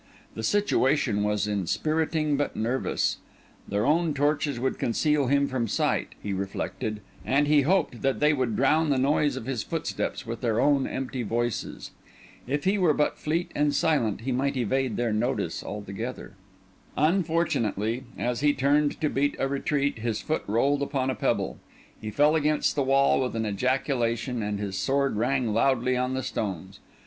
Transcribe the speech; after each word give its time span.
The 0.33 0.41
situation 0.41 1.21
was 1.23 1.45
inspiriting 1.47 2.35
but 2.35 2.55
nervous. 2.55 3.17
Their 3.67 3.85
own 3.85 4.15
torches 4.15 4.59
would 4.59 4.79
conceal 4.79 5.27
him 5.27 5.47
from 5.47 5.67
sight, 5.67 6.15
he 6.23 6.33
reflected; 6.33 7.01
and 7.23 7.45
he 7.45 7.61
hoped 7.61 8.01
that 8.01 8.19
they 8.19 8.33
would 8.33 8.55
drown 8.55 8.89
the 8.89 8.97
noise 8.97 9.35
of 9.35 9.45
his 9.45 9.61
footsteps 9.61 10.25
with 10.25 10.41
their 10.41 10.59
own 10.59 10.87
empty 10.87 11.21
voices. 11.21 11.91
If 12.47 12.63
he 12.63 12.79
were 12.79 12.95
but 12.95 13.19
fleet 13.19 13.51
and 13.53 13.75
silent, 13.75 14.21
he 14.21 14.31
might 14.31 14.57
evade 14.57 14.97
their 14.97 15.13
notice 15.13 15.63
altogether. 15.63 16.33
Unfortunately, 16.97 18.05
as 18.17 18.39
he 18.39 18.53
turned 18.53 18.99
to 19.01 19.07
beat 19.07 19.35
a 19.37 19.47
retreat, 19.47 19.99
his 19.99 20.19
foot 20.19 20.41
rolled 20.47 20.81
upon 20.81 21.11
a 21.11 21.15
pebble; 21.15 21.59
he 22.01 22.09
fell 22.09 22.35
against 22.35 22.75
the 22.75 22.81
wall 22.81 23.21
with 23.21 23.35
an 23.35 23.45
ejaculation, 23.45 24.41
and 24.41 24.59
his 24.59 24.75
sword 24.75 25.17
rang 25.17 25.53
loudly 25.53 25.95
on 25.95 26.15
the 26.15 26.23
stones. 26.23 26.79